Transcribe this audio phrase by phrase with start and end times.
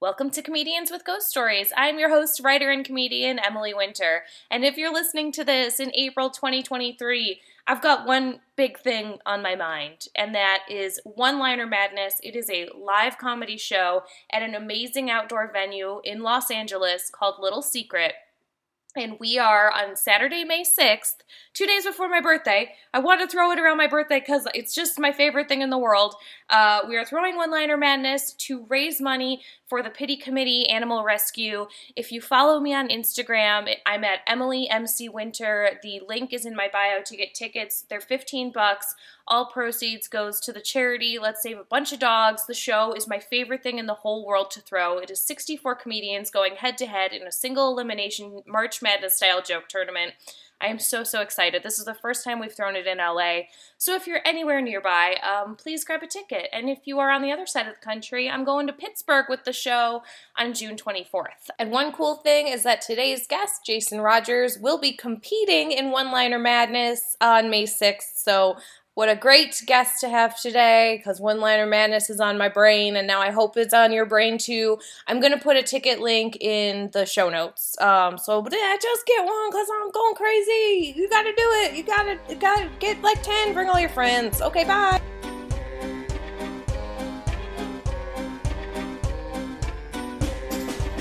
[0.00, 1.72] Welcome to Comedians with Ghost Stories.
[1.76, 4.22] I'm your host, writer, and comedian, Emily Winter.
[4.48, 9.42] And if you're listening to this in April 2023, I've got one big thing on
[9.42, 12.20] my mind, and that is One Liner Madness.
[12.22, 17.40] It is a live comedy show at an amazing outdoor venue in Los Angeles called
[17.40, 18.12] Little Secret
[18.98, 21.16] and we are on Saturday, May 6th,
[21.54, 22.74] two days before my birthday.
[22.92, 25.70] I want to throw it around my birthday because it's just my favorite thing in
[25.70, 26.14] the world.
[26.50, 31.04] Uh, we are throwing One Liner Madness to raise money for the Pity Committee Animal
[31.04, 31.66] Rescue.
[31.94, 35.78] If you follow me on Instagram, I'm at Emily MC Winter.
[35.82, 37.84] The link is in my bio to get tickets.
[37.88, 38.94] They're 15 bucks.
[39.26, 41.18] All proceeds goes to the charity.
[41.20, 42.46] Let's save a bunch of dogs.
[42.46, 44.98] The show is my favorite thing in the whole world to throw.
[44.98, 49.42] It is 64 comedians going head to head in a single elimination March Madness style
[49.42, 50.14] joke tournament.
[50.60, 51.62] I am so, so excited.
[51.62, 53.42] This is the first time we've thrown it in LA.
[53.76, 56.48] So if you're anywhere nearby, um, please grab a ticket.
[56.52, 59.26] And if you are on the other side of the country, I'm going to Pittsburgh
[59.28, 60.02] with the show
[60.36, 61.50] on June 24th.
[61.58, 66.10] And one cool thing is that today's guest, Jason Rogers, will be competing in One
[66.10, 68.16] Liner Madness on May 6th.
[68.16, 68.56] So
[68.98, 72.96] what a great guest to have today because One Liner Madness is on my brain
[72.96, 74.80] and now I hope it's on your brain too.
[75.06, 77.80] I'm going to put a ticket link in the show notes.
[77.80, 80.94] Um, so yeah, just get one because I'm going crazy.
[80.96, 81.76] You got to do it.
[81.76, 83.54] You got to you gotta get like 10.
[83.54, 84.42] Bring all your friends.
[84.42, 85.00] Okay, bye.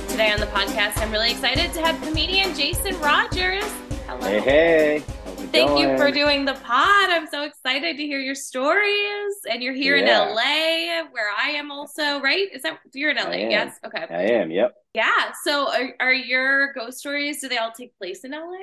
[0.07, 3.65] Today on the podcast, I'm really excited to have comedian Jason Rogers.
[4.05, 4.21] Hello.
[4.21, 5.16] Hey, hey.
[5.51, 5.89] Thank going?
[5.89, 7.09] you for doing the pod.
[7.09, 9.33] I'm so excited to hear your stories.
[9.49, 10.29] And you're here Yeah.
[10.29, 12.47] in LA, where I am also, right?
[12.53, 13.49] Is that you're in LA?
[13.49, 13.77] Yes.
[13.85, 14.05] Okay.
[14.09, 14.51] I am.
[14.51, 14.73] Yep.
[14.93, 15.31] Yeah.
[15.43, 18.57] So are, are your ghost stories, do they all take place in LA?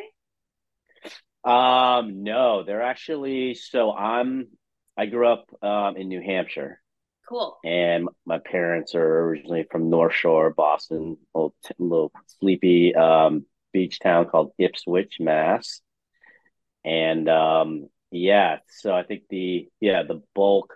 [1.44, 4.48] Um, no, they're actually so I'm
[4.96, 6.80] I grew up um in New Hampshire
[7.28, 7.58] Cool.
[7.64, 14.26] and my parents are originally from North Shore, Boston, little little sleepy um beach town
[14.26, 15.82] called Ipswich, Mass.
[16.84, 20.74] And um yeah, so I think the yeah, the bulk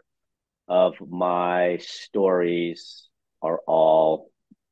[0.67, 3.09] of my stories
[3.43, 4.31] are all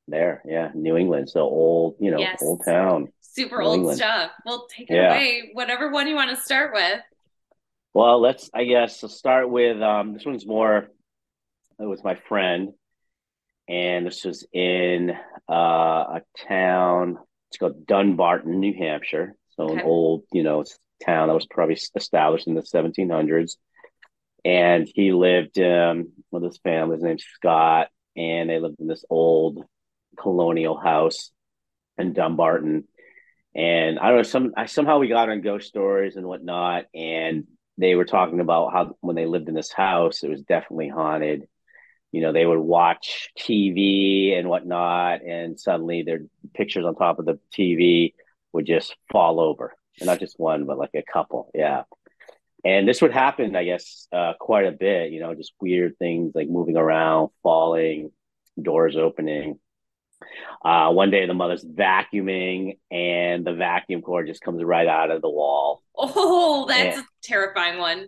[0.09, 0.43] there.
[0.47, 1.29] Yeah, New England.
[1.31, 2.43] So old, you know, Yes.
[2.43, 3.13] old town.
[3.21, 3.99] Super New old England.
[3.99, 4.31] stuff.
[4.45, 5.15] Well, take it Yeah.
[5.15, 5.51] away.
[5.53, 7.01] Whatever one you want to start with.
[7.95, 10.89] Well, let's, I guess, let's start with um, this one's more,
[11.79, 12.75] it was my friend,
[13.69, 15.13] and this was in
[15.51, 17.17] uh, a town,
[17.49, 19.35] it's called Dunbarton, New Hampshire.
[19.57, 20.63] So an old, you know,
[21.05, 23.57] town that was probably established in the 1700s.
[24.45, 29.05] And he lived um, with his family, his name's Scott, and they lived in this
[29.11, 29.65] old
[30.17, 31.31] colonial house
[31.99, 32.85] in Dunbarton.
[33.55, 37.47] And I don't know, some I somehow we got on ghost stories and whatnot, and
[37.79, 41.49] they were talking about how when they lived in this house, it was definitely haunted.
[42.13, 46.21] You know, they would watch TV and whatnot, and suddenly their
[46.55, 48.15] pictures on top of the TV
[48.53, 49.75] would just fall over.
[50.01, 51.51] And not just one, but like a couple.
[51.55, 51.83] Yeah.
[52.65, 56.33] And this would happen, I guess, uh, quite a bit, you know, just weird things
[56.35, 58.11] like moving around, falling,
[58.61, 59.59] doors opening.
[60.65, 65.23] Uh, one day the mother's vacuuming and the vacuum cord just comes right out of
[65.23, 65.83] the wall.
[65.97, 67.03] Oh, that's Yeah.
[67.03, 68.07] a terrifying one.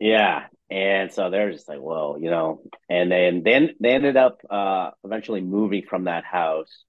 [0.00, 0.46] Yeah.
[0.70, 2.60] And so they're just like, whoa, you know,
[2.90, 6.84] and then then they ended up uh eventually moving from that house.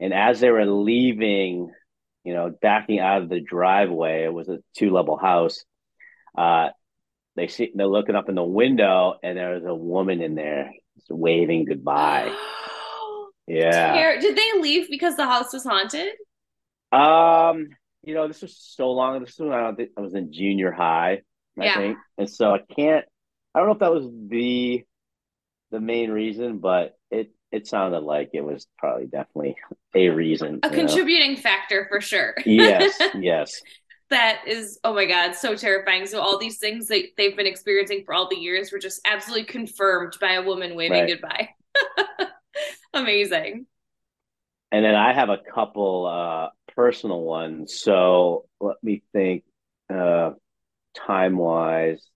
[0.00, 1.70] And as they were leaving,
[2.24, 5.64] you know, backing out of the driveway, it was a two level house.
[6.36, 6.68] Uh
[7.36, 10.70] they see they're looking up in the window and there's a woman in there
[11.08, 12.30] waving goodbye.
[13.46, 14.20] yeah.
[14.20, 16.12] Did they leave because the house was haunted?
[16.92, 17.68] Um,
[18.02, 19.20] you know, this was so long.
[19.20, 21.22] This was when I don't think I was in junior high,
[21.58, 21.76] I Yeah.
[21.78, 23.04] think, and so I can't.
[23.54, 24.84] I don't know if that was the
[25.70, 26.94] the main reason, but
[27.52, 29.56] it sounded like it was probably definitely
[29.94, 30.60] a reason.
[30.62, 30.78] A you know?
[30.86, 32.34] contributing factor for sure.
[32.44, 33.60] Yes, yes,
[34.10, 36.06] that is, oh my God, so terrifying.
[36.06, 39.46] So all these things that they've been experiencing for all the years were just absolutely
[39.46, 41.08] confirmed by a woman waving Right.
[41.08, 41.48] goodbye.
[42.94, 43.66] Amazing.
[44.70, 47.78] and then I have a couple uh personal ones.
[47.80, 49.44] So let me think,
[49.92, 50.32] uh,
[51.06, 52.06] time wise,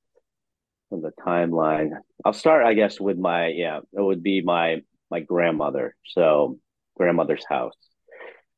[0.90, 1.90] on the timeline.
[2.24, 3.80] I'll start, I guess, with my yeah.
[3.92, 5.94] It would be my my grandmother.
[6.04, 6.58] So
[6.96, 7.74] grandmother's house.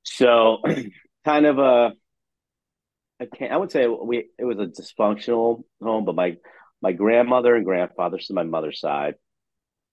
[0.02, 0.58] So
[1.24, 1.92] kind of a
[3.20, 6.36] I can't I would say we it was a dysfunctional home, but my
[6.80, 9.14] my grandmother and grandfather, so my mother's side.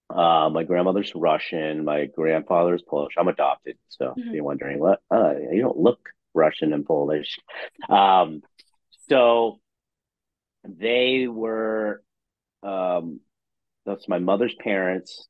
[0.07, 3.15] Uh, my grandmother's Russian, my grandfather's Polish.
[3.17, 4.33] I'm adopted, so if Mhm.
[4.35, 7.39] you're wondering what, uh, you don't look Russian and Polish.
[7.89, 8.43] Um,
[9.09, 9.59] so
[10.63, 12.03] they were,
[12.61, 13.19] um,
[13.87, 15.27] that's my mother's parents.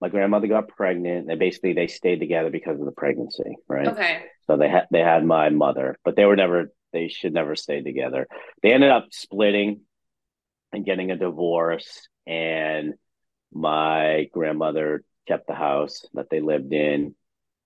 [0.00, 1.30] My grandmother got pregnant.
[1.30, 3.88] and basically they stayed together because of the pregnancy, right?
[3.88, 4.22] Okay.
[4.46, 7.82] So they had they had my mother, but they were never they should never stay
[7.82, 8.26] together.
[8.62, 9.82] They ended up splitting
[10.72, 12.94] and getting a divorce and
[13.52, 17.14] my grandmother kept the house that they lived in.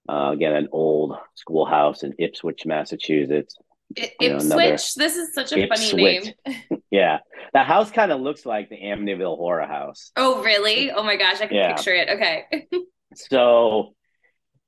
[0.09, 3.57] Uh, again, an old schoolhouse in Ipswich, Massachusetts.
[3.99, 4.53] I- You know, Ipswich.
[4.53, 6.23] another- this is such a funny name.
[6.91, 7.19] Yeah,
[7.55, 10.13] that house kind of looks like the Amityville Horror House.
[10.17, 10.91] Oh, really?
[10.91, 11.75] Oh my gosh, I can Yeah.
[11.75, 12.09] picture it.
[12.11, 12.69] Okay.
[13.15, 13.95] So,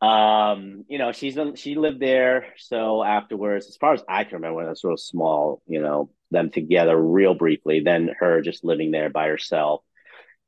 [0.02, 2.46] um, you know, she's she lived there.
[2.58, 6.10] So afterwards, as far as I can remember, when I was real small, you know,
[6.30, 7.80] them together real briefly.
[7.80, 9.82] Then her just living there by herself,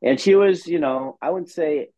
[0.02, 1.88] and she was, you know, I wouldn't say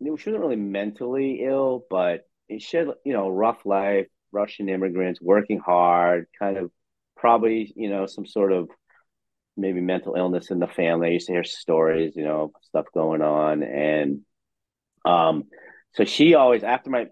[0.00, 2.22] she wasn't really mentally ill, but
[2.58, 6.70] she had, you know, rough life, Russian immigrants, working hard, kind of
[7.16, 8.68] probably, you know, some sort of
[9.56, 11.08] maybe mental illness in the family.
[11.08, 14.20] I used to hear stories, you know, stuff going on, and
[15.04, 15.44] um,
[15.94, 17.06] so she always after my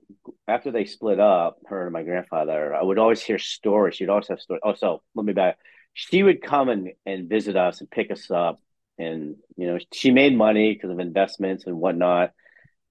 [0.48, 3.94] after they split up, her and my grandfather, I would always hear stories.
[3.94, 4.62] She'd always have stories.
[4.64, 5.58] Oh, so let me back.
[5.94, 8.58] She would come and and visit us and pick us up,
[8.98, 12.32] and you know, she made money because of investments and whatnot.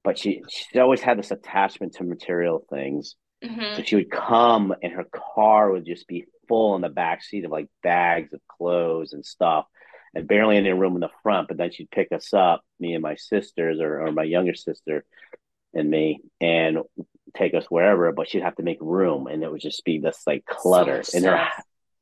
[0.04, 3.16] But she she always had this attachment to material things.
[3.44, 7.24] Hmm So she would come and her car would just be full in the back
[7.24, 9.66] seat of like bags of clothes and stuff
[10.14, 11.48] and barely any room in the front.
[11.48, 15.06] But then she'd pick us up, me and my sisters or, or my younger sister
[15.74, 16.80] and me, and
[17.36, 18.12] take us wherever.
[18.12, 20.98] But she'd have to make room and it would just be this like clutter.
[20.98, 21.48] much and her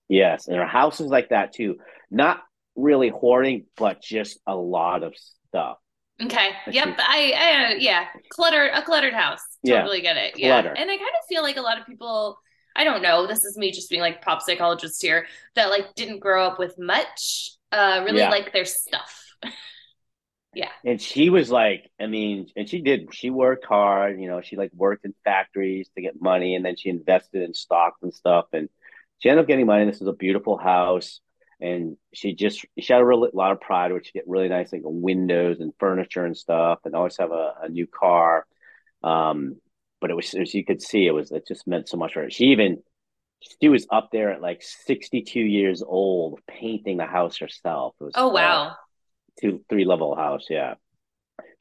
[0.08, 1.78] yes, and her house was like that too.
[2.10, 2.42] Not
[2.76, 5.14] really hoarding, but just a lot of
[5.50, 5.78] stuff.
[6.22, 6.50] Okay.
[6.70, 6.98] Yep.
[7.00, 8.06] I, I, uh, yeah.
[8.30, 9.42] Clutter, a cluttered house.
[9.64, 9.80] Yeah.
[9.82, 10.38] Totally get it.
[10.38, 10.62] Yeah.
[10.62, 10.76] Clutter.
[10.78, 12.38] And I kind of feel like a lot of people,
[12.76, 16.20] I don't know, this is me just being like pop psychologist here, that like didn't
[16.20, 18.30] grow up with much, uh, really Yeah.
[18.30, 19.26] like their stuff.
[20.56, 20.70] Yeah.
[20.84, 24.56] And she was like, I mean, and she did, she worked hard, you know, she
[24.56, 28.46] like worked in factories to get money and then she invested in stocks and stuff.
[28.52, 28.68] And
[29.20, 29.86] she ended up getting money.
[29.86, 31.22] This is a beautiful house.
[31.62, 34.72] And she just, she had a real, lot of pride, which she get really nice,
[34.72, 38.46] like windows and furniture and stuff, and always have a, a new car.
[39.04, 39.58] Um,
[40.02, 42.24] but it was, as you could see, it was, it just meant so much for
[42.24, 42.30] her.
[42.30, 42.82] She even,
[43.62, 47.96] she was up there at like 62 years old, painting the house herself.
[48.00, 48.76] It was, Oh, wow.
[49.42, 50.46] two three level house.
[50.50, 50.76] Yeah,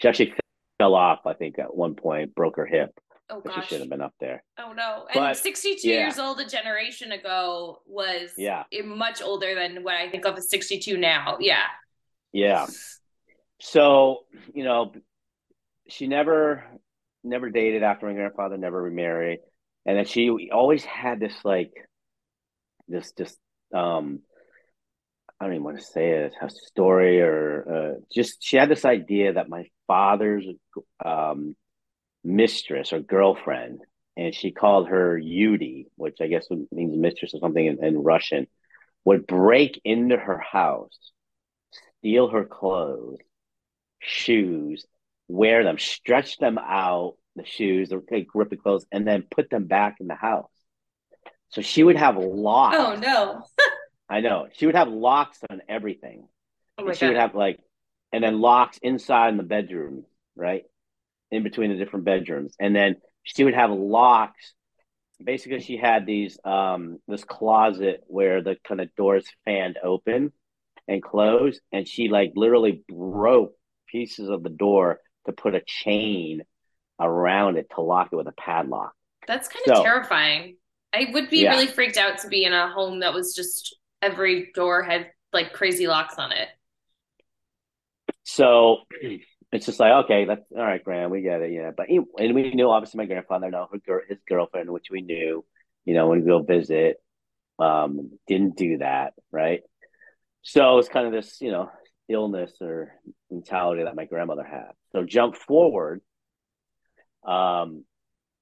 [0.01, 0.35] she actually
[0.79, 1.21] fell off.
[1.27, 2.91] I think at one point broke her hip,
[3.31, 3.69] Oh, but she gosh.
[3.69, 4.43] should have been up there.
[4.59, 5.07] Oh, no.
[5.13, 5.99] And But, 62 yeah.
[6.01, 8.65] years old a generation ago was Yeah.
[8.85, 11.37] much older than what I think of as 62 now.
[11.41, 11.63] Yeah.
[12.33, 12.67] Yeah.
[13.61, 14.93] So you know,
[15.89, 16.65] she never
[17.25, 19.41] never dated after my grandfather, never remarried,
[19.85, 21.73] and then she always had this like
[22.87, 23.39] this just
[23.75, 24.21] um.
[25.41, 28.85] I don't even want to say it, a story or uh, just she had this
[28.85, 30.45] idea that my father's
[31.05, 31.55] um,
[32.25, 33.81] mistress or girlfriend,
[34.17, 38.47] and she called her Yudi, which I guess means mistress or something in, in Russian,
[39.05, 40.99] would break into her house,
[41.99, 43.19] steal her clothes,
[44.01, 44.85] shoes,
[45.29, 49.51] wear them, stretch them out, the shoes, or take rip the clothes, and then put
[49.51, 50.51] them back in the house.
[51.51, 52.77] So she would have locks.
[52.79, 53.43] Oh, no.
[54.09, 54.49] I know.
[54.53, 56.29] She would have locks on everything.
[56.79, 57.61] Oh she would have like,
[58.13, 60.05] and then locks inside in the bedroom,
[60.37, 60.65] right,
[61.31, 64.55] in between the different bedrooms, and then she would have locks.
[65.23, 70.33] Basically, she had these um this closet where the kind of doors fanned open
[70.87, 73.53] and closed, and she like literally broke
[73.89, 76.43] pieces of the door to put a chain
[77.01, 78.93] around it to lock it with a padlock.
[79.27, 80.57] That's kind of terrifying.
[80.95, 81.53] I would be Yeah.
[81.53, 85.53] really freaked out to be in a home that was just every door had like
[85.53, 86.49] crazy locks on it.
[88.25, 88.79] So
[89.53, 91.71] it's just like, okay, that's all right, Gram, we get it, yeah.
[91.77, 95.01] But he- and we knew obviously my grandfather know her gir- his girlfriend, which we
[95.01, 95.45] knew,
[95.85, 96.97] you know, when we go visit,
[97.59, 99.63] um, didn't do that, right?
[100.43, 101.71] So it's kind of this, you know,
[102.09, 102.95] illness or
[103.31, 104.71] mentality that my grandmother had.
[104.93, 106.01] So jump forward,
[107.27, 107.85] um,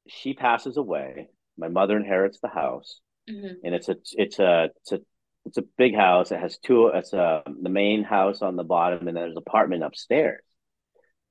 [0.08, 1.28] she passes away.
[1.58, 3.56] My mother inherits the house Mhm.
[3.64, 5.00] and it's a it's a it's a
[5.46, 6.30] it's a big house.
[6.30, 6.88] It has two.
[6.88, 10.42] It's a the main house on the bottom, and then there's an apartment upstairs.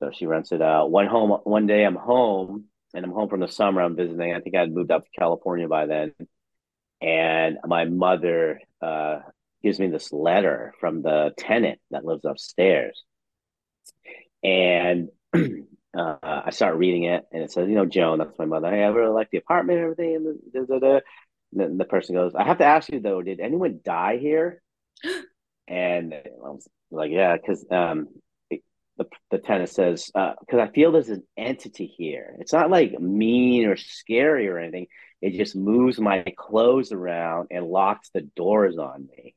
[0.00, 0.90] So she rents it out.
[0.90, 1.30] One home.
[1.44, 3.82] One day I'm home, and I'm home from the summer.
[3.82, 4.34] I'm visiting.
[4.34, 6.12] I think I had moved up to California by then,
[7.00, 9.20] and my mother uh,
[9.62, 13.02] gives me this letter from the tenant that lives upstairs,
[14.42, 15.08] and.
[15.96, 18.70] Uh, I start reading it, and it says, "You know, Joan, that's my mother.
[18.70, 21.00] Hey, I really like the apartment, and everything." And da, da, da.
[21.52, 24.62] And then the person goes, I have to ask you though, did anyone die here?
[25.68, 28.06] And I was like, yeah, because um,
[28.98, 32.36] the, the tenant says, uh, because I feel there's an entity here.
[32.40, 34.86] It's not like mean or scary or anything.
[35.20, 39.34] It just moves my clothes around and locks the doors on me.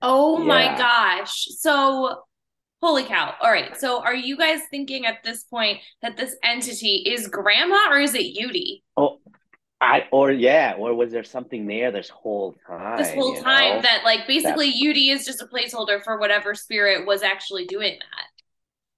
[0.00, 1.46] Oh my gosh.
[1.58, 2.22] So,
[2.82, 3.34] holy cow.
[3.40, 3.76] All right.
[3.78, 8.14] So, are you guys thinking at this point that this entity is grandma or is
[8.14, 8.82] it Yudi?
[8.96, 9.20] Oh,
[9.80, 12.98] I or yeah, or was there something there this whole time?
[12.98, 13.82] This whole time know?
[13.82, 18.21] that, like, basically Yudi is just a placeholder for whatever spirit was actually doing that.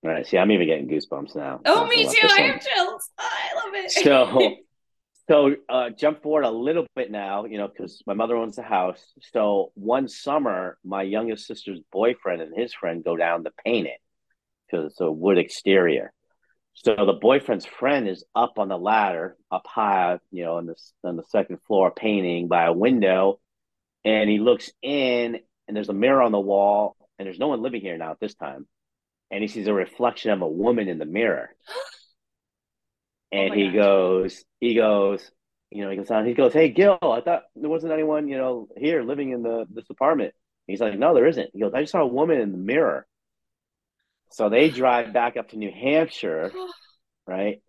[0.04, 0.26] Right.
[0.26, 1.62] See, I'm even getting goosebumps now.
[1.64, 2.28] Oh, me too.
[2.30, 3.10] I have chills.
[3.18, 3.90] Oh, I love it.
[3.90, 4.56] so
[5.28, 8.62] so uh jump forward a little bit now you know because my mother owns the
[8.62, 13.86] house so one summer my youngest sister's boyfriend and his friend go down to paint
[13.86, 13.98] it
[14.66, 16.12] because it's a wood exterior
[16.74, 20.74] so the boyfriend's friend is up on the ladder up high you know on the
[21.04, 23.40] on the second floor painting by a window
[24.04, 27.62] and he looks in and there's a mirror on the wall and there's no one
[27.62, 28.66] living here now at this time
[29.34, 31.82] and he sees a reflection of a woman in the mirror oh
[33.34, 33.74] and my he gosh.
[33.74, 35.30] goes, he goes,
[35.70, 38.38] you know, he goes on, he goes, Hey Gil, I thought there wasn't anyone, you
[38.38, 40.34] know, here living in the this apartment.
[40.68, 41.50] He's like, No, there isn't.
[41.52, 43.06] He goes, I just saw a woman in the mirror.
[44.30, 46.72] So they drive back up to New Hampshire, oh.
[47.26, 47.60] right?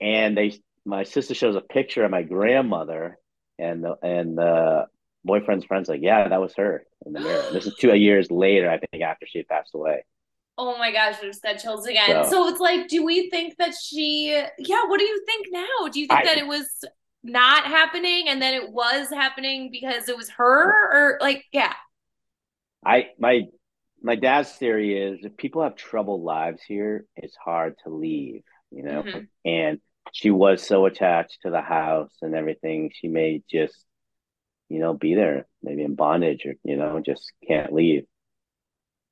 [0.00, 3.16] And they my sister shows a picture of my grandmother
[3.60, 4.86] and the and the
[5.24, 7.44] boyfriend's friend's like, Yeah, that was her in the mirror.
[7.52, 10.04] This is two years later, I think, after she had passed away.
[10.58, 12.24] Oh my gosh, I just got chills again.
[12.24, 14.28] So- So, it's like, do we think that she,
[14.58, 15.88] yeah, what do you think now?
[15.90, 16.84] Do you think I- that it was
[17.22, 20.68] not happening and then it was happening because it was her?
[20.92, 21.74] Or, like, yeah.
[22.84, 23.42] I my
[24.04, 28.42] my dad's theory is if people have troubled lives here, it's hard to leave,
[28.72, 29.04] you know.
[29.04, 29.28] Mhm.
[29.44, 29.80] And
[30.12, 33.86] she was so attached to the house and everything, she may just,
[34.68, 38.04] you know, be there, maybe in bondage or you know, just can't leave.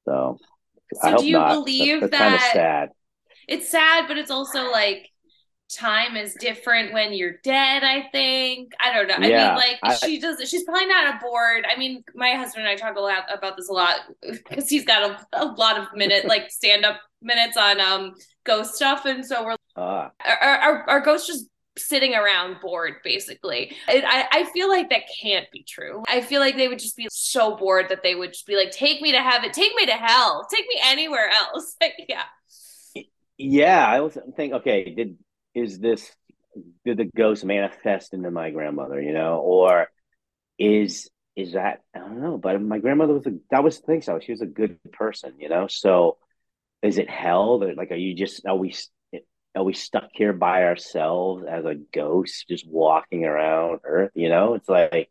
[0.06, 0.38] So,
[0.94, 1.54] So do you not.
[1.54, 2.88] believe that's, that's that- sad.
[3.48, 5.08] It's sad, but it's also like
[5.76, 8.72] time is different when you're dead, I think.
[8.80, 9.14] I don't know.
[9.14, 12.72] I mean, like, I- she does, she's probably not aboard I mean, my husband and
[12.72, 15.88] I talk a lot about this a lot because he's got a, a lot of
[15.94, 19.04] minute, like, stand up minutes on um ghost stuff.
[19.04, 21.46] And so we're Ah, are, are, are ghosts just
[21.78, 23.74] sitting around bored basically.
[23.88, 26.02] And I, I feel like that can't be true.
[26.08, 28.70] I feel like they would just be so bored that they would just be like
[28.70, 29.52] take me to heaven.
[29.52, 30.46] Take me to hell.
[30.52, 31.76] Take me anywhere else.
[31.80, 32.24] Like yeah.
[33.38, 35.16] Yeah, I was think, okay, did
[35.54, 36.10] is this
[36.84, 39.88] did the ghost manifest into my grandmother, you know, or
[40.58, 44.02] is is that I don't know, but my grandmother was a that was the thing,
[44.02, 45.68] so she was a good person, you know.
[45.68, 46.18] So
[46.82, 47.60] is it hell?
[47.76, 48.74] Like, are you just are we
[49.56, 54.12] are we stuck here by ourselves as a ghost, just walking around Earth?
[54.14, 55.10] You know, it's like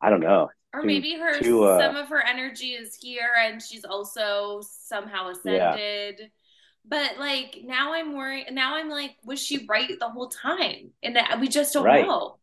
[0.00, 0.50] I don't know.
[0.74, 5.72] or maybe her uh, some of her energy is here and she's also somehow Yeah.
[5.72, 6.30] ascended
[6.86, 11.16] but like now i'm worried now i'm like was she right the whole time and
[11.16, 12.06] that we just don't Right.
[12.06, 12.38] know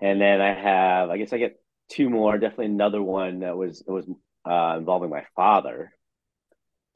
[0.00, 1.58] And then I have, I guess I get
[1.90, 2.36] two more.
[2.38, 4.06] Definitely another one that was it was
[4.44, 5.92] uh, involving my father.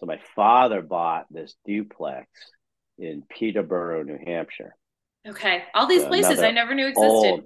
[0.01, 2.29] So my father bought this duplex
[2.99, 4.75] in Peterborough, New Hampshire.
[5.27, 7.45] okay all these So places i never knew existed Old,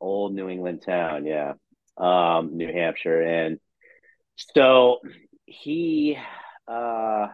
[0.00, 1.52] old New England town, yeah,
[1.98, 3.58] um, New Hampshire, and
[4.54, 5.00] So
[5.46, 6.16] he
[6.66, 7.26] uh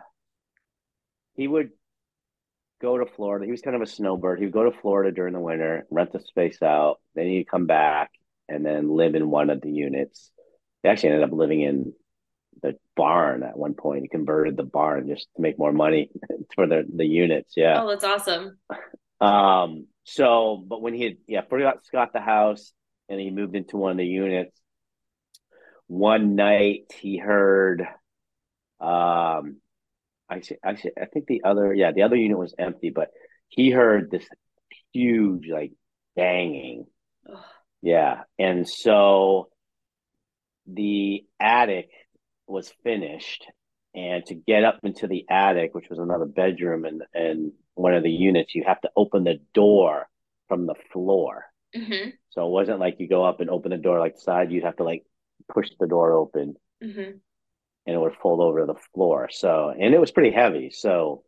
[1.34, 1.70] he would
[2.82, 3.44] go to Florida.
[3.44, 4.38] He was kind of a snowbird.
[4.38, 7.66] He would go to Florida during the winter, rent the space out, then he'd come
[7.66, 8.10] back
[8.48, 10.30] and then live in one of the units.
[10.82, 11.92] He actually ended up living in
[12.62, 14.02] the barn at one point.
[14.02, 16.10] He converted the barn just to make more money
[16.54, 17.54] for the the units.
[17.56, 17.82] Yeah.
[17.82, 18.58] Oh, that's awesome.
[19.20, 19.86] Um.
[20.04, 22.72] So, but when he had yeah, forgot Scott the house,
[23.08, 24.56] and he moved into one of the units.
[25.88, 27.82] One night he heard,
[28.80, 29.56] um,
[30.28, 30.74] I see, I
[31.12, 33.08] think the other yeah, the other unit was empty, but
[33.48, 34.24] he heard this
[34.92, 35.72] huge like
[36.14, 36.86] banging.
[37.82, 39.48] Yeah, and so
[40.66, 41.88] the attic
[42.50, 43.46] was finished
[43.94, 48.02] and to get up into the attic which was another bedroom and and one of
[48.02, 50.08] the units you have to open the door
[50.48, 51.44] from the floor.
[51.74, 54.52] Hmm so it wasn't like you go up and open the door like the side
[54.52, 55.04] you'd have to like
[55.52, 57.10] push the door open hmm
[57.86, 59.28] and it would fold over to the floor.
[59.30, 60.70] So and it was pretty heavy.
[60.70, 61.24] So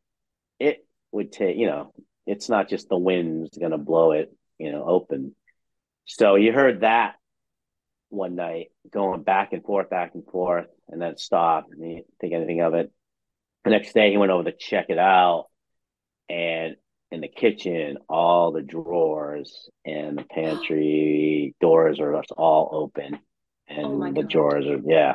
[0.59, 1.93] it would take you know
[2.27, 5.35] it's not just the wind's gonna blow it you know open.
[6.05, 7.15] So you heard that
[8.13, 11.73] one night going back and forth, back and forth, and then stopped.
[11.73, 12.93] And he didn't think anything of it.
[13.65, 15.47] The next day, he went over to check it out,
[16.29, 16.77] and
[17.11, 23.19] in the kitchen, all the drawers and the pantry doors are just all open,
[23.69, 25.15] and Oh the drawers are yeah,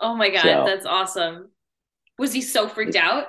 [0.00, 1.50] Oh my God, So- that's awesome.
[2.18, 3.26] Was he so freaked out?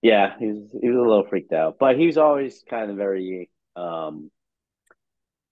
[0.00, 0.34] yeah.
[0.38, 3.50] He was he was a little freaked out, but he was always kind of very
[3.76, 4.30] um,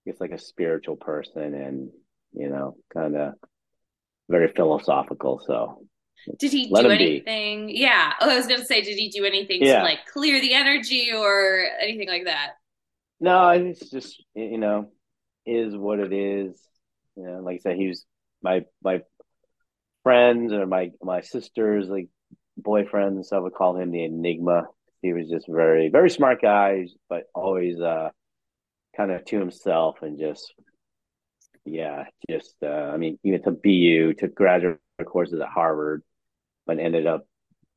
[0.05, 1.89] I guess like a spiritual person, and
[2.37, 3.33] you know, kind of
[4.29, 5.41] very philosophical.
[5.45, 5.87] So
[6.39, 7.05] Did he Let do him be.
[7.05, 7.69] anything?
[7.69, 8.13] Yeah.
[8.19, 11.65] Oh, I was gonna say, did he do anything to like clear the energy or
[11.79, 12.53] anything like that?
[13.19, 14.91] No, it's just you know,
[15.45, 16.59] is what it is.
[17.15, 18.05] You know, like I said, he was
[18.41, 19.01] my my
[20.03, 22.09] friends or my my sisters, like
[22.61, 24.67] boyfriends and stuff would call him the Enigma.
[25.01, 28.09] He was just very very smart guy, but always uh
[28.95, 30.53] kind of to himself and just
[31.67, 36.03] yeah, just uh, I mean, even to BU, took graduate courses at Harvard,
[36.65, 37.27] but ended up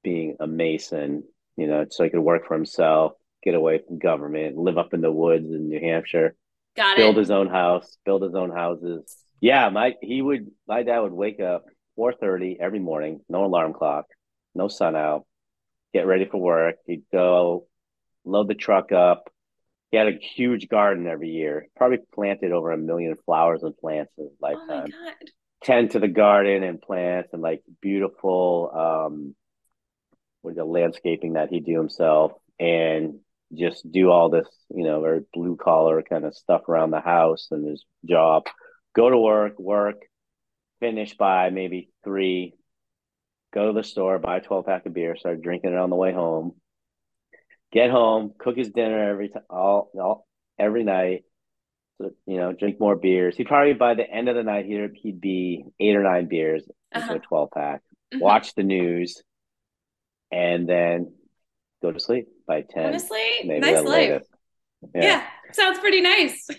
[0.03, 1.25] being a Mason.
[1.57, 5.01] You know, so he could work for himself, get away from government, live up in
[5.03, 6.35] the woods in New Hampshire,
[6.77, 7.21] Got build it.
[7.21, 9.17] his own house, build his own houses.
[9.41, 11.65] Yeah, my he would my dad would wake up
[11.97, 14.07] four thirty every morning, no alarm clock,
[14.55, 15.27] no sun out,
[15.93, 16.77] get ready for work.
[16.87, 17.67] He'd go
[18.25, 19.30] load the truck up.
[19.91, 21.67] He had a huge garden every year.
[21.77, 24.91] Probably planted over a million flowers and plants in his Oh my lifetime.
[24.91, 25.15] God.
[25.63, 29.35] Tend to the garden and plants and like beautiful um
[30.43, 33.19] with the landscaping that he do himself and
[33.53, 37.49] just do all this, you know, very blue collar kind of stuff around the house
[37.51, 38.45] and his job.
[38.95, 39.97] Go to work, work,
[40.79, 42.55] finish by maybe three,
[43.53, 45.97] go to the store, buy a 12 pack of beer, start drinking it on the
[45.97, 46.55] way home,
[47.73, 50.27] get home, cook his dinner every time, all, all,
[50.59, 51.25] every night.
[52.01, 53.37] So, you know, drink more beers.
[53.37, 56.63] He'd probably by the end of the night, he'd, he'd be eight or nine beers
[56.95, 57.15] into Uh-huh.
[57.17, 57.83] a 12 pack,
[58.15, 58.21] Mhm.
[58.21, 59.23] watch the news,
[60.33, 61.13] and then
[61.83, 62.87] go to sleep by 10.
[62.87, 63.87] Honestly, nice life.
[63.87, 64.31] latest.
[64.95, 65.27] Yeah.
[65.53, 66.49] sounds pretty nice.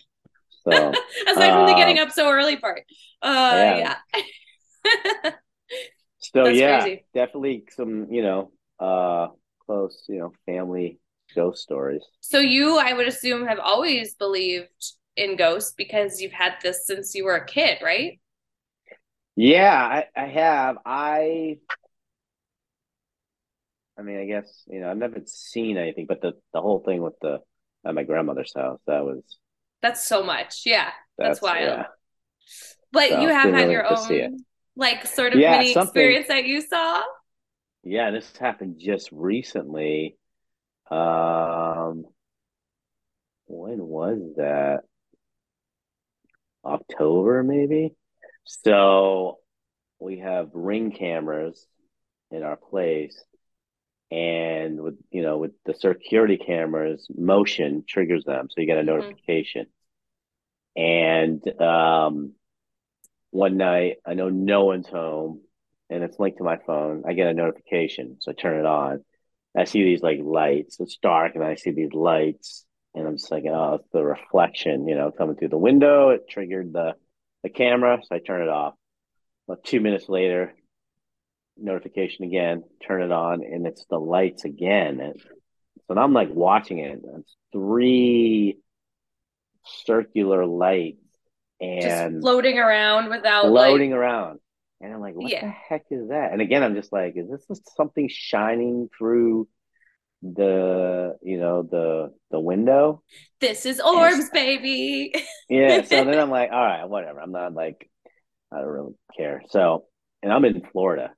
[0.63, 0.71] So,
[1.28, 2.84] Aside from the getting Um, up so early part.
[3.24, 3.97] Uh, yeah.
[4.13, 5.32] yeah.
[6.19, 7.06] so That's yeah, crazy.
[7.15, 9.30] definitely some, you know, uh,
[9.65, 11.00] close, you know, family
[11.36, 12.04] ghost stories.
[12.22, 14.70] So you, I would assume, have always believed
[15.15, 18.20] in ghosts because you've had this since you were a kid, right?
[19.36, 20.78] Yeah, I, I have.
[20.86, 21.58] I,
[23.98, 27.02] I mean, I guess, you know, I've never seen anything, but the, the whole thing
[27.02, 27.39] with the,
[27.86, 29.22] at my grandmother's house, that was,
[29.82, 30.63] That's so much.
[30.65, 30.89] Yeah.
[31.17, 31.67] That's, that's, wild.
[31.67, 31.84] yeah.
[32.91, 34.32] But So, you have had your get to see it.
[34.32, 34.39] own
[34.76, 37.02] like sort of Yeah, mini something- experience that you saw.
[37.84, 40.15] Yeah, this happened just recently.
[40.91, 42.06] Um,
[43.47, 44.82] when was that?
[46.63, 47.95] October, maybe.
[48.45, 49.39] So
[49.99, 51.65] we have ring cameras
[52.32, 53.23] in our place,
[54.12, 58.82] and with you know with the security cameras, motion triggers them, so you get a
[58.82, 58.86] Mhm.
[58.86, 59.67] notification.
[60.75, 62.34] And um,
[63.32, 65.41] one night, I know no one's home,
[65.89, 67.04] and it's linked to my phone.
[67.08, 69.04] I get a notification, so I turn it on.
[69.56, 70.80] I see these like lights.
[70.80, 74.88] It's dark, and I see these lights, and I'm just like, oh, it's the reflection,
[74.88, 76.10] you know, coming through the window.
[76.10, 76.96] It triggered the
[77.44, 78.76] the camera, so I turn it off.
[79.48, 80.54] About two minutes later,
[81.58, 82.64] notification again.
[82.88, 85.00] Turn it on, and it's the lights again.
[85.02, 85.22] And
[85.88, 87.02] so now I'm like watching it.
[87.04, 88.58] It's three
[89.86, 91.04] circular lights,
[91.62, 94.40] Just and floating around without floating like around.
[94.82, 95.41] And I'm like, what Yeah.
[95.41, 96.32] the heck is that?
[96.32, 99.48] And again, I'm just like, is this just something shining through
[100.22, 103.04] the, you know, the the window?
[103.39, 105.13] This is orbs, baby.
[105.50, 105.84] Yeah.
[105.84, 107.20] So then I'm like, all right, whatever.
[107.20, 107.89] I'm not like,
[108.52, 109.44] I don't really care.
[109.50, 109.86] So,
[110.24, 111.12] and I'm in Florida.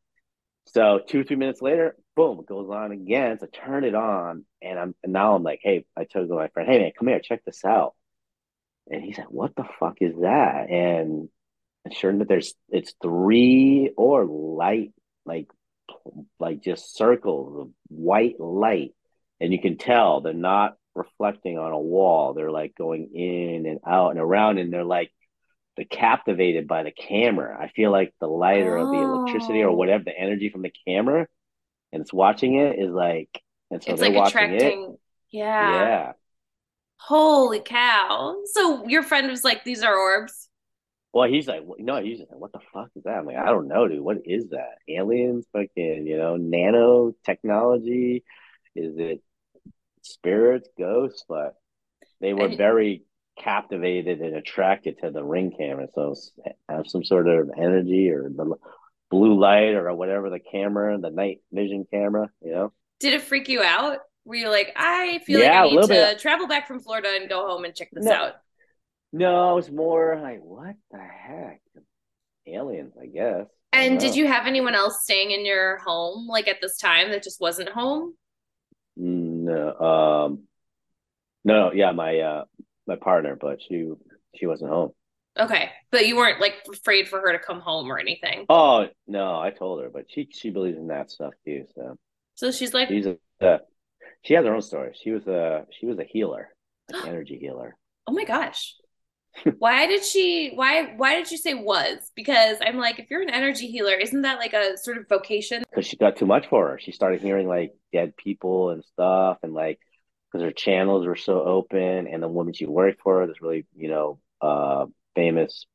[0.68, 3.40] So two, three minutes later, boom, it goes on again.
[3.40, 6.50] So I turn it on, and I'm and now I'm like, hey, I told my
[6.50, 7.94] friend, hey man, come here, check this out.
[8.90, 10.70] And he's like, what the fuck is that?
[10.70, 11.30] And
[11.92, 14.94] sure enough, there's it's three or light,
[15.26, 15.48] like
[16.40, 18.92] like just circles of white light,
[19.40, 22.34] and you can tell they're not reflecting on a wall.
[22.34, 25.12] They're like going in and out and around, and they're like
[25.78, 27.58] they're captivated by the camera.
[27.60, 29.74] I feel like the light or the electricity or Oh.
[29.74, 31.28] whatever the energy from the camera,
[31.92, 33.30] and it's watching it is like,
[33.72, 34.94] and so it's they're like watching attracting.
[34.94, 35.00] it.
[35.32, 35.72] Yeah.
[35.72, 36.14] Yeah.
[36.98, 38.36] Holy cow.
[38.54, 40.43] So your friend was like, these are orbs.
[41.14, 43.20] Well, he's like, no, he's like, what the fuck is that?
[43.20, 44.02] I'm like, I don't know, dude.
[44.02, 44.78] What is that?
[44.90, 48.24] Aliens, fucking, you know, nanotechnology?
[48.76, 49.22] Is it
[50.02, 51.24] spirits, ghosts?
[51.30, 51.56] But
[52.22, 53.04] they were very
[53.40, 55.88] captivated and attracted to the ring camera.
[55.94, 56.16] So
[56.70, 58.56] have some sort of energy or the
[59.12, 62.74] blue light or whatever the camera, the night vision camera, you know?
[63.00, 64.00] Did it freak you out?
[64.26, 66.20] Were you like, I feel Yeah, like I need to bit.
[66.20, 68.14] travel back from Florida and go home and check this No.
[68.14, 68.34] out?
[69.14, 71.62] No, it's more like, what the heck?
[72.48, 73.48] Aliens, I guess.
[73.72, 77.12] I And did you have anyone else staying in your home like at this time
[77.12, 78.16] that just wasn't home?
[78.96, 80.44] No, um,
[81.44, 82.46] no, yeah, my uh,
[82.88, 83.92] my partner, but she
[84.36, 84.92] she wasn't home.
[85.40, 85.72] Okay.
[85.92, 88.46] But you weren't like afraid for her to come home or anything.
[88.50, 91.66] Oh no, I told her, but she she believes in that stuff too.
[91.76, 91.98] So
[92.36, 93.58] So she's like, she's a uh,
[94.24, 94.96] she has her own story.
[95.02, 96.50] She was a she was a healer,
[96.92, 97.76] like energy healer.
[98.08, 98.76] oh my gosh.
[99.60, 102.12] Why did she why why did you say was?
[102.16, 105.64] Because I'm like, if you're an energy healer, isn't that like a sort of vocation?
[105.70, 106.80] because she got too much for her.
[106.80, 109.80] She started hearing like dead people and stuff, and like
[110.32, 113.90] because her channels were so open, and the woman she worked for, this really you
[113.90, 115.66] know uh famous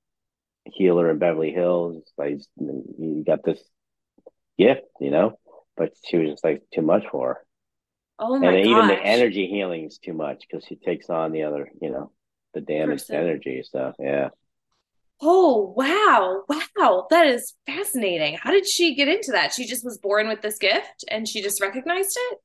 [0.66, 3.60] healer in Beverly Hills, like you got this
[4.58, 5.38] gift, you know,
[5.76, 7.46] but she was just like too much for her,
[8.20, 11.44] Oh my and even the energy healing is too much because she takes on the
[11.44, 12.10] other, you know,
[12.54, 13.62] the damaged energy.
[13.62, 13.94] stuff.
[13.98, 14.28] yeah.
[15.20, 16.44] Oh, wow.
[16.48, 17.06] Wow.
[17.10, 18.38] That is fascinating.
[18.40, 19.52] How did she get into that?
[19.52, 22.38] She just was born with this gift and she just recognized it?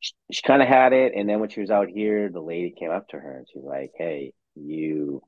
[0.00, 2.74] she, she kind of had it, and then when she was out here, the lady
[2.78, 5.22] came up to her and she's like, "Hey, you,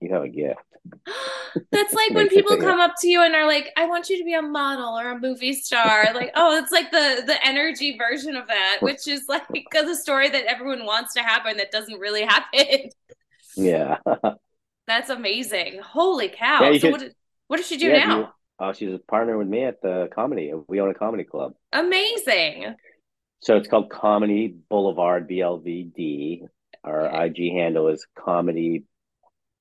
[0.00, 0.60] you have a gift."
[1.70, 4.24] That's like when people come up to you and are like, I want you to
[4.24, 6.12] be a model or a movie star.
[6.14, 10.28] Like, oh, it's like the the energy version of that, which is like the story
[10.30, 12.90] that everyone wants to happen that doesn't really happen.
[13.56, 13.98] Yeah.
[14.86, 15.80] That's amazing.
[15.82, 16.62] Holy cow.
[16.64, 17.14] Yeah, so could- what, did-
[17.48, 18.18] what does she do Yeah, now?
[18.18, 18.28] you-
[18.60, 20.52] Oh, she's a partner with me at the comedy.
[20.68, 21.54] We own a comedy club.
[21.72, 22.76] Amazing.
[23.40, 26.42] So it's called Comedy Boulevard BLVD.
[26.84, 27.26] Our Okay.
[27.48, 28.84] IG handle is Comedy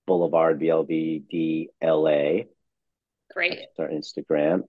[0.05, 2.43] Boulevard BLVD LA.
[3.33, 3.61] Great.
[3.77, 4.61] That's our Instagram.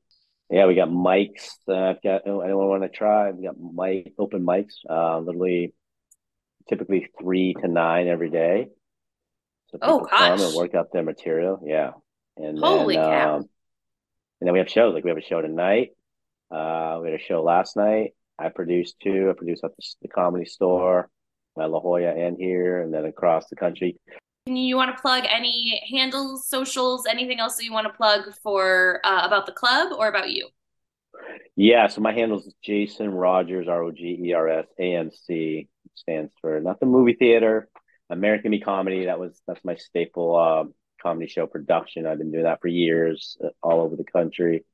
[0.51, 1.51] Yeah, we got mics.
[1.69, 3.31] Uh, I've got oh, anyone want to try?
[3.31, 4.75] We got mic open mics.
[4.89, 5.75] Uh, literally,
[6.69, 8.69] typically three to nine every day.
[9.75, 11.61] So Oh, people come and work out their material.
[11.65, 11.93] Yeah,
[12.37, 13.37] and Holy then, cow.
[13.37, 13.41] um,
[14.41, 14.95] and then we have shows.
[14.95, 15.91] Like we have a show tonight.
[16.49, 18.13] Uh, we had a show last night.
[18.39, 19.29] I produced two.
[19.31, 21.09] I produced at the, the Comedy Store,
[21.61, 23.97] at La Jolla, and here, and then across the country.
[24.47, 28.33] Can you want to plug any handles, socials, anything else that you want to plug
[28.45, 30.49] for uh, about the club or about you?
[31.57, 35.11] Yeah, so my handle is Jason Rogers, R O G E R S A M
[35.11, 37.69] C, stands for not the movie theater,
[38.11, 39.07] American Me Comedy.
[39.07, 40.65] That was that's my staple uh,
[41.03, 42.07] comedy show production.
[42.07, 44.65] I've been doing that for years, uh, all over the country,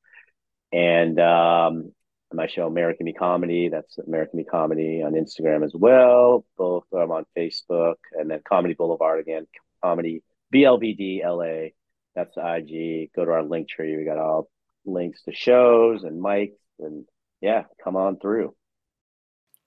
[0.71, 1.91] and um,
[2.33, 3.69] my show American Me Comedy.
[3.69, 6.45] That's American Me Comedy on Instagram as well.
[6.57, 9.47] Both on Facebook, and then Comedy Boulevard again,
[9.83, 11.69] Comedy BLVD LA.
[12.15, 13.11] That's IG.
[13.15, 13.95] Go to our link tree.
[13.95, 14.49] We got all
[14.85, 17.05] links to shows and mics and
[17.41, 18.53] yeah, come on through.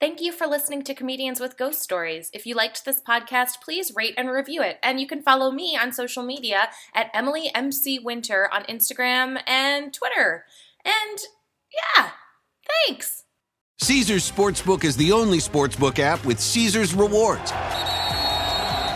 [0.01, 2.29] Thank you for listening to Comedians with Ghost Stories.
[2.33, 4.77] If you liked this podcast, please rate and review it.
[4.83, 9.93] And you can follow me on social media at Emily MC Winter on Instagram and
[9.93, 10.43] Twitter.
[10.83, 11.19] And
[11.73, 12.09] yeah,
[12.87, 13.23] thanks.
[13.79, 17.51] Caesars Sportsbook is the only sportsbook app with Caesars rewards.